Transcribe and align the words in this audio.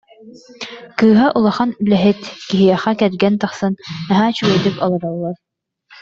Кыыһа 0.97 1.27
улахан 1.37 1.69
үлэһит 1.83 2.19
киһиэхэ 2.47 2.91
кэргэн 2.99 3.35
тахсан, 3.41 3.73
наһаа 4.07 4.29
үчүгэйдик 4.31 4.75
олороллор 4.85 5.37